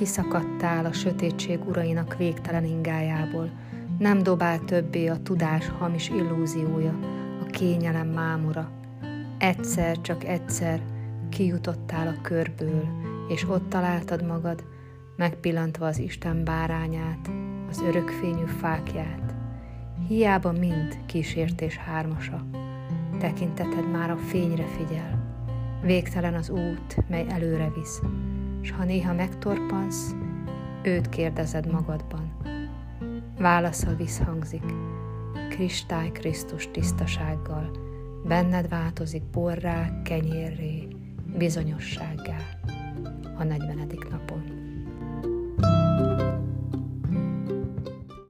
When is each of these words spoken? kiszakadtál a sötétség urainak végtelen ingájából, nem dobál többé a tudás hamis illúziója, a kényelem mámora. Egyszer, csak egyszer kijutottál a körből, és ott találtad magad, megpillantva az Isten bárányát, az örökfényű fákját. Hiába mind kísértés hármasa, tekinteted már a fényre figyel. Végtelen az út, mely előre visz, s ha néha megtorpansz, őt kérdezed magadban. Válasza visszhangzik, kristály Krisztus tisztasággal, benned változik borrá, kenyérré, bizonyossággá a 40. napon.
kiszakadtál 0.00 0.84
a 0.84 0.92
sötétség 0.92 1.68
urainak 1.68 2.16
végtelen 2.16 2.64
ingájából, 2.64 3.50
nem 3.98 4.22
dobál 4.22 4.58
többé 4.58 5.06
a 5.06 5.22
tudás 5.22 5.68
hamis 5.78 6.08
illúziója, 6.08 6.98
a 7.42 7.44
kényelem 7.50 8.08
mámora. 8.08 8.70
Egyszer, 9.38 10.00
csak 10.00 10.24
egyszer 10.24 10.82
kijutottál 11.28 12.06
a 12.06 12.20
körből, 12.22 12.88
és 13.28 13.48
ott 13.48 13.68
találtad 13.68 14.26
magad, 14.26 14.64
megpillantva 15.16 15.86
az 15.86 15.98
Isten 15.98 16.44
bárányát, 16.44 17.30
az 17.70 17.80
örökfényű 17.80 18.44
fákját. 18.60 19.34
Hiába 20.08 20.52
mind 20.52 20.98
kísértés 21.06 21.76
hármasa, 21.76 22.46
tekinteted 23.18 23.90
már 23.90 24.10
a 24.10 24.16
fényre 24.16 24.64
figyel. 24.66 25.38
Végtelen 25.82 26.34
az 26.34 26.50
út, 26.50 27.08
mely 27.08 27.26
előre 27.28 27.72
visz, 27.74 28.00
s 28.60 28.70
ha 28.70 28.84
néha 28.84 29.12
megtorpansz, 29.12 30.14
őt 30.82 31.08
kérdezed 31.08 31.70
magadban. 31.70 32.36
Válasza 33.38 33.94
visszhangzik, 33.94 34.64
kristály 35.48 36.10
Krisztus 36.10 36.68
tisztasággal, 36.70 37.70
benned 38.24 38.68
változik 38.68 39.22
borrá, 39.22 40.02
kenyérré, 40.02 40.88
bizonyossággá 41.36 42.36
a 43.38 43.44
40. 43.44 43.88
napon. 44.10 44.69